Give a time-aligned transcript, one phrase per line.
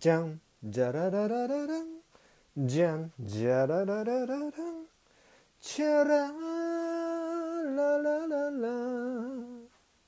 [0.00, 1.86] じゃんじゃらららららん
[2.56, 4.52] じゃんじゃらららららん
[5.60, 8.68] チャラララララ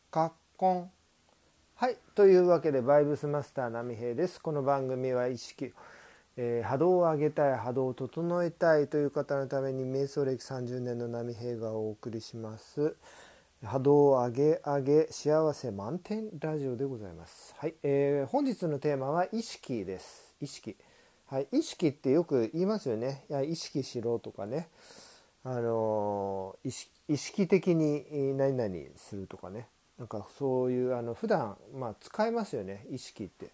[0.09, 0.91] カッコン。
[1.75, 4.41] はいというわけでバイブスマスター波平です。
[4.41, 5.73] この番組は意識、
[6.37, 12.95] えー、波動を上げたい波動を整えたいという方のために瞑想歴30年の波平がお送りします。
[13.63, 17.55] 波動を上げ上げ幸せ満点ラジオでございます。
[17.59, 20.35] はい、えー、本日のテーマは意識です。
[20.41, 20.77] 意識。
[21.27, 23.27] はい意識ってよく言いますよね。
[23.29, 24.69] いや意識しろとかね。
[25.45, 29.67] あの意識意識的に何々するとかね。
[29.99, 32.87] なんかそういうあの普段まあ使いますよね。
[32.91, 33.51] 意識って。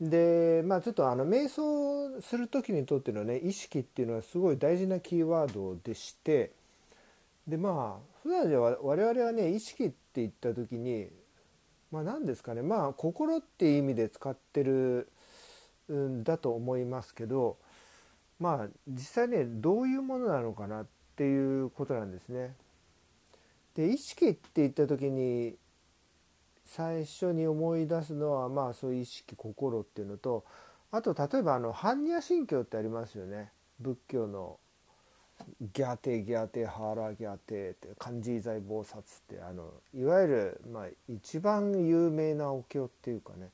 [0.00, 6.50] でまあちょっとあの瞑想する時にとってのね意識っていうのはすごい大事なキーワードでして
[7.46, 11.08] でまあ普段では我々はね意識って言った時に
[11.90, 15.10] まあ何ですかねまあ心っていう意味で使ってる
[15.92, 17.58] んだと思いますけど
[18.40, 20.86] まあ実際ねどういうものなのかなっ
[21.16, 22.56] ていうことなんですね。
[23.74, 25.56] で意識って言った時に
[26.64, 30.44] 最初に思い出すのはまあそういう意識心っていうのと
[30.90, 34.58] あと例えばあの般若心経ってありますよね仏教の
[35.72, 43.50] ギャテギャテハラギャテって漢字財菩薩ってあのいわゆるまあ一番有名なお経っていうかね。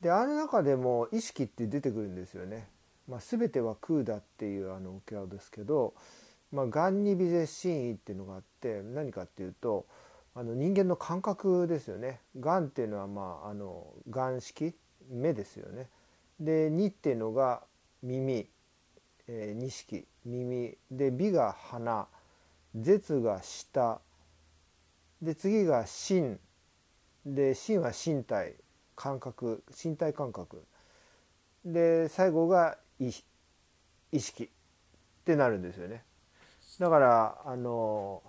[0.00, 2.68] であの中でも意識って出てくるんですよね。
[3.08, 5.92] まあ、全ては空だっていうあのお経ですけど
[6.54, 9.86] まあ、眼に微絶心意っていうのがあって何かっていうと
[10.36, 12.20] あの人間の感覚ですよね。
[12.38, 14.74] 眼っていうのはまああの眼色
[15.10, 15.88] 目ですよね。
[16.40, 17.62] で二っていうのが
[18.02, 18.48] 耳、
[19.26, 20.76] えー、錦耳。
[20.90, 22.06] で美が鼻。
[22.74, 24.00] 舌が舌。
[25.22, 26.38] で次が心
[27.24, 28.54] で心は身体。
[28.96, 29.64] 感覚。
[29.82, 30.64] 身体感覚。
[31.64, 33.10] で最後が意
[34.20, 34.44] 識。
[34.44, 34.48] っ
[35.24, 36.04] てなるんですよね。
[36.78, 38.22] だからあの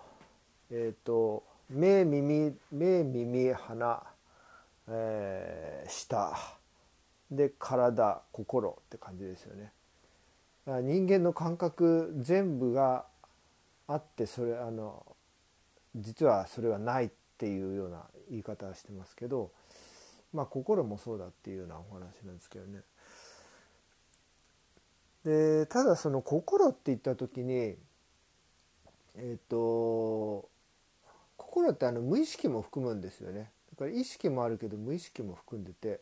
[0.71, 4.03] えっ、ー、と目耳目耳鼻、
[4.87, 6.33] えー、舌。
[7.29, 8.77] で体心。
[8.85, 9.74] って感じですよね。
[10.65, 13.05] 人間の感覚全部が
[13.87, 15.05] あってそれあの
[15.95, 19.51] 実はそれはないっていうような言い方はしてますけど
[20.33, 22.81] まあ心もそうだっていうようなお話なんですけどね。
[25.23, 27.75] でただその心って言った時に
[29.17, 30.47] えっ、と
[31.37, 35.99] 心ってあの無意識も含むんですよねだから意識もあるけど無意識も含んでて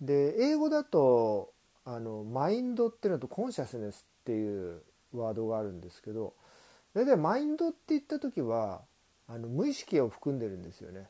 [0.00, 1.53] で英語だと
[1.84, 6.34] あのマインドっていうのとコンシャスネスっていうワードがあるんですけど
[6.94, 8.82] 大体マインドって言った時は
[9.28, 11.08] あの無意識を含んでるんですよね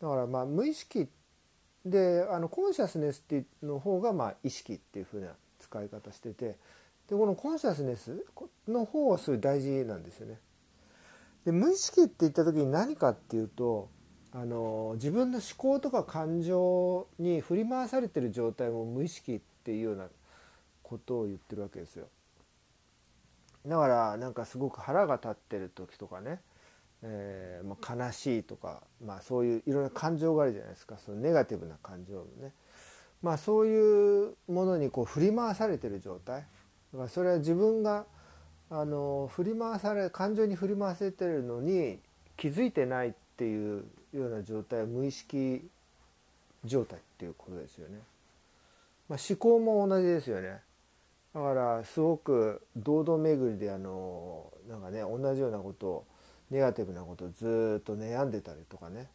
[0.00, 1.08] だからまあ無意識
[1.84, 5.28] であのコンシャスネスっての方がまあ意識っていう風な
[5.60, 6.56] 使い方してて
[7.08, 8.24] でこのコンシャスネス
[8.68, 10.40] の方はすごい大事なんですよね。
[11.44, 13.88] で無意識って言った時に何かっていうと
[14.38, 20.08] あの自分の思考とか感情に振り回されてる状態も無意識っていうような
[20.82, 22.06] ことを言ってるわけですよ。
[23.66, 26.40] だからなんかすごく腹が立ってる時とかね、
[27.02, 30.98] えー、まあ、悲しいとか、まあ、そういういろんな感情があるじゃないですか。
[30.98, 32.52] そのネガティブな感情のね、
[33.22, 36.46] まあ、そういうものにこう振り回されてる状態。
[36.92, 38.04] だからそれは自分が
[38.68, 42.00] あの振り回され感情に振り回せてるのに
[42.36, 43.84] 気づいてないっていう
[44.18, 45.62] ような状態は無意識
[46.64, 47.98] 状態っていうことですよね。
[49.08, 50.60] まあ、思考も同じですよね。
[51.34, 56.06] だからすごく堂々巡りであのなんかね同じようなことを
[56.50, 59.08] ネガティブなことをずっと悩んでたりとかね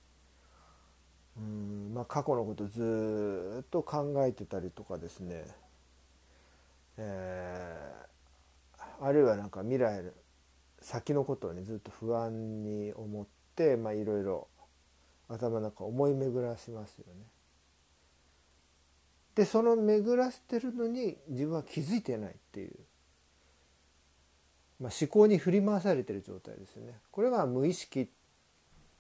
[1.36, 5.46] うんまあ過去のことずっと考えてたりとかですね
[6.98, 10.04] えー、あるいはなんか未来
[10.82, 13.26] 先のことをねずっと不安に思っ
[13.56, 14.48] てまあいろいろ
[15.34, 17.26] 頭の中思い巡らしますよね。
[19.36, 22.72] でその巡らせてるのに自分は気づいてないっていう、
[24.82, 26.94] まあ、思考に振り回されてる状態ですよね。
[27.12, 28.08] これが無意識っ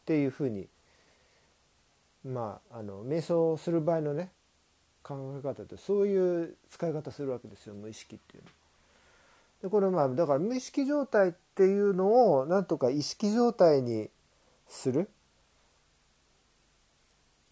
[0.05, 0.67] ていうふうに
[2.25, 4.31] まああの瞑想する場合のね
[5.03, 8.49] 考え方ってそういう使い方するわけですよ無意識っていうの。
[9.63, 14.09] でこれまあだから無意識状態っていうのをなんとか意識状態に
[14.67, 15.09] する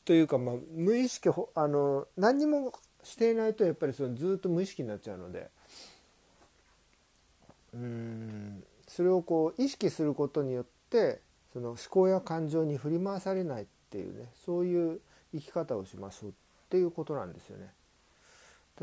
[0.09, 2.73] というかまあ無意識あの何にも
[3.03, 5.51] していないとやっぱりそのずっと無意識になっちゃうので
[7.75, 11.19] うんそれをこう意識することによって
[11.53, 14.99] その思考や感情に振り回されないっていうねそういう
[15.31, 16.33] 生き方をしましょうっ
[16.71, 17.67] ていうことなんですよね。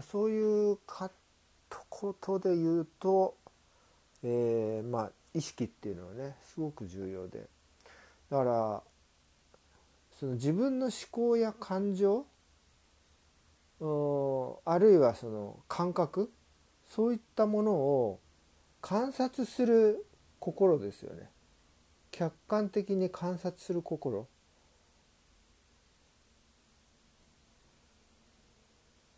[0.08, 1.10] そういうか
[1.68, 3.34] ことで言うと、
[4.22, 7.48] えー、まあ意識っていうのはねすごく重要で
[8.30, 8.82] だから
[10.18, 12.26] その自分の思考や感情
[13.78, 16.32] あるいはその感覚
[16.88, 18.20] そういったものを
[18.80, 20.06] 観察する
[20.38, 21.28] 心ですよね。
[22.10, 24.26] 客観的に観察する心。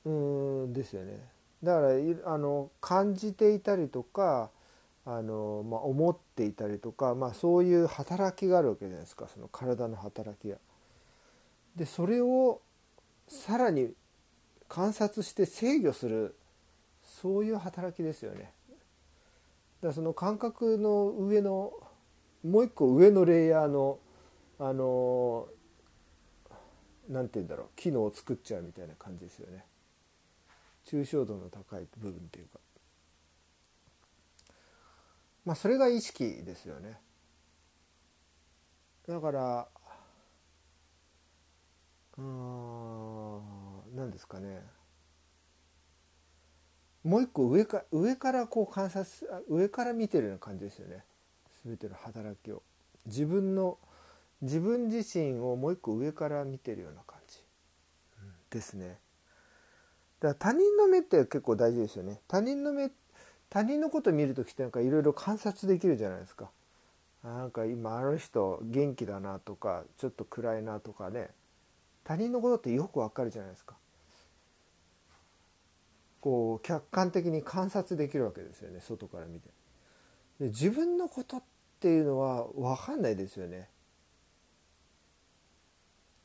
[0.05, 1.21] うんですよね。
[1.63, 1.89] だから
[2.33, 4.51] あの感じていたりとか
[5.05, 9.29] あの、まあ、思っていたりとか、まあ、そういう働きがあるわけじゃないですか。
[9.33, 10.57] その体の働きが。
[11.79, 12.61] でそれを
[13.29, 13.93] さらに
[14.69, 16.37] 観察して制御する
[17.03, 18.53] そういう働きですよね。
[19.81, 21.73] だからその感覚の上の
[22.45, 23.99] もう一個上のレイヤーの
[24.59, 25.47] あの
[27.09, 29.65] なんて言うんだろう機能を作っちゃうみたいな感じですよね。
[30.89, 32.59] 抽象度の高い部分っていうか
[35.45, 36.99] まあそれが意識ですよね
[39.07, 39.69] だから
[42.19, 44.63] 何ですかね。
[47.05, 51.05] もう一個上か上からこう観察上から見てるような感じですよね。
[51.65, 52.63] 全ての働きを。
[53.07, 53.79] 自分の
[54.43, 57.39] 自分自身をもう一個上から見てるような感じ、
[58.51, 58.99] ですね。
[60.21, 62.21] だから他人の目って結構大事ですよね。
[62.29, 62.91] 他人の目
[63.49, 66.51] 他人のこと見る時ってなんかいろいろ観察できるじゃないですか。
[67.23, 71.31] なんか今あの人元気だなとかちょっと暗いなとかね。
[72.09, 73.77] 他人のことってよくわかるじゃないですか。
[76.23, 78.81] こう客観的に観察できるわけですよね。
[78.81, 79.51] 外から見て。
[80.41, 81.43] で自分のことっ
[81.81, 83.69] ていうのは分かんないですよね。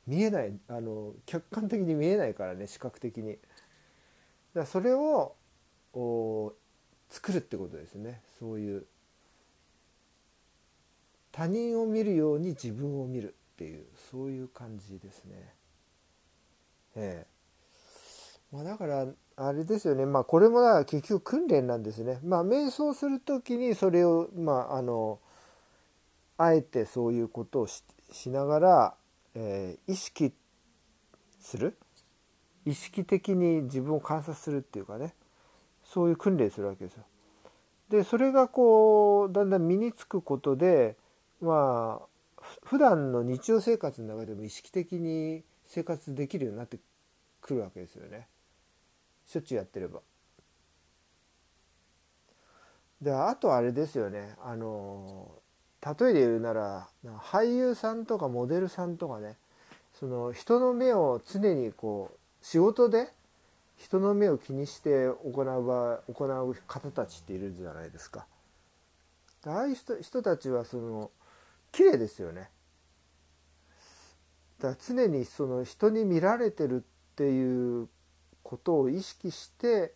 [0.07, 0.57] 見えない。
[0.69, 3.37] あの客観的に見えないからね視覚的に。
[4.53, 5.35] だそれを
[7.09, 8.21] 作るってことですね。
[8.39, 8.85] そういう。
[11.33, 13.85] 他人を見るように自分を見るっていう。
[14.09, 15.53] そういう感じですね。
[16.95, 22.19] ええまあ、だからあれですよねまあこれもだから結局訓練なんですね。
[22.23, 25.19] まあ瞑想する時にそれをまああの
[26.37, 27.83] あえてそういうことをし
[28.29, 28.95] ながら、
[29.33, 30.33] えー、意識
[31.39, 31.75] する？
[32.65, 35.15] 意識的に自分を観察するっていうかね
[35.83, 37.03] そういう訓練するわけですよ。
[37.89, 40.95] でそれがこうだんだん身につくことで
[41.41, 42.05] まあ
[42.63, 45.43] 普段の日常生活の中でも意識的に
[45.73, 46.77] 生活できるようになって
[47.41, 48.27] くるわけですよね
[49.25, 50.01] しょっちゅうやってれば。
[53.01, 55.29] であとあれですよねあの
[55.81, 56.87] 例えで言うなら
[57.19, 59.35] 俳優さんとかモデルさんとかね
[59.99, 63.09] その人の目を常にこう仕事で
[63.77, 68.25] 人の目を気にして行う場行う方たちっているじゃないですか。
[69.45, 71.11] ああいう人人たちはその
[71.71, 72.49] 綺麗ですよね。
[74.63, 77.89] だから常にその人に見られてるっていう
[78.43, 79.91] ことを意識して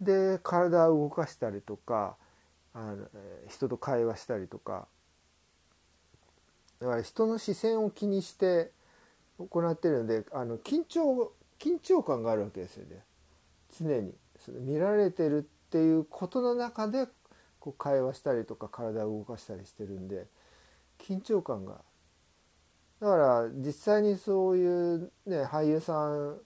[0.00, 2.16] で体を動かしたりとか
[2.74, 3.06] あの
[3.48, 4.88] 人と会話したりとか。
[6.80, 8.70] だから人の視線を気にして
[9.38, 13.04] 行ってるのであの緊張緊張感があるわけですよね。
[13.78, 14.12] 常に。
[14.44, 17.06] その見られてるっていうことの中で
[17.60, 20.26] こう会話したりとか体を動かしたりしてるんで
[20.98, 21.82] 緊張感が
[23.00, 26.38] だから実際にそういうね俳優さん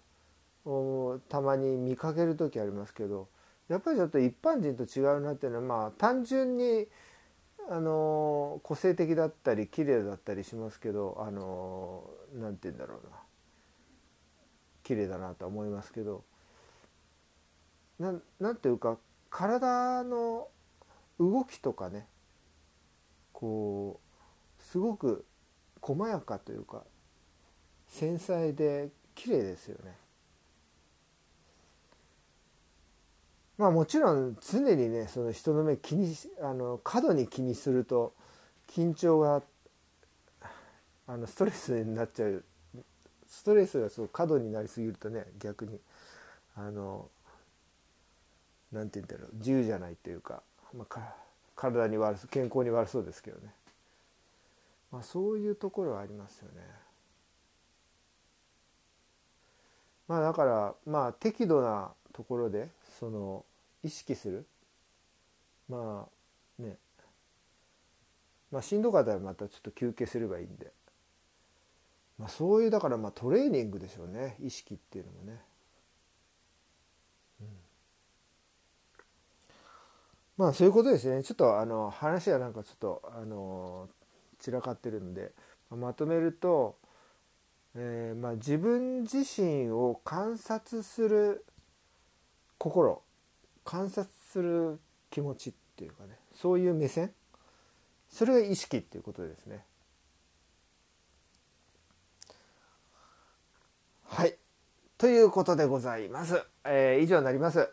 [0.65, 3.29] をたまに見かける時ありますけど
[3.69, 6.87] やっぱりちょっと一般人と違うなっていうのはまあ単純に
[7.69, 13.25] あの個性的だったり綺麗だったりしますけどあの何て言うんだろうな。
[14.85, 16.23] 綺麗だなと思いますけど
[17.99, 18.99] なんていうか
[19.31, 20.49] 体の
[21.19, 22.07] 動きとかね
[23.33, 23.99] こ
[24.61, 25.25] うすごく
[25.85, 26.83] 細やかというか
[27.89, 29.93] 繊細で綺麗ですよね。
[33.59, 38.15] まあもちろん常にねその人の目気にあの過度に気にすると
[38.73, 39.43] 緊張が
[41.07, 42.45] あのストレスになっちゃう
[43.29, 45.79] ストレスがそう過度になりすぎるとね逆に
[46.57, 47.09] あの
[48.73, 50.43] 何て言うんだろう自由じゃないというか、
[50.77, 51.15] まあ、か
[51.55, 53.53] 体に悪そう健康に悪そうですけどね、
[54.95, 56.63] まあ、そういうところはありますよね。
[60.07, 62.69] まあだからまあ適度なところで
[63.01, 63.45] その
[63.83, 64.47] 意識する。
[65.69, 66.07] ま
[66.61, 66.77] あね。
[68.53, 70.71] まあしんどかったらまたちょっと休憩すればいいんで。
[72.17, 74.37] まあ、そういうだからまあトレーニングでしょうね。
[74.41, 75.41] 意識っていうのもね。
[80.37, 81.25] まあそういうことですね。
[81.25, 83.89] ちょっとあの話はなんかちょっとあの
[84.45, 85.33] 散らかってるんで
[85.71, 86.77] まとめると、
[87.75, 91.47] えー、まあ、自分自身を観察する
[92.59, 93.01] 心
[93.65, 94.79] 観察する
[95.11, 97.11] 気持ちっていうかねそういう目線
[98.11, 99.65] それが意識っていうことですね。
[104.05, 104.37] はい。
[104.99, 106.41] ということでございます。
[106.65, 107.69] えー、以上になります。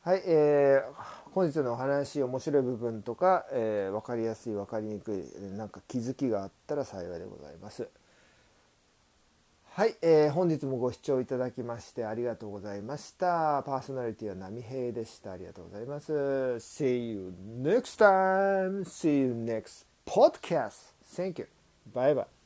[0.00, 0.22] はい。
[0.24, 7.88] えー、本日のお話、面白い部分とか、えー、分かりやすい、分かりにくい、なんか気づきがあったら幸いでございます。
[9.74, 13.62] はい、えー、本日もご視聴いただきましてありがとうございました。
[13.64, 15.32] パーソナリティは波平でした。
[15.32, 16.12] ありがとうございます。
[16.12, 18.84] See you next time.
[18.84, 20.92] See you next podcast.
[21.16, 21.48] Thank you.
[21.94, 22.41] Bye bye.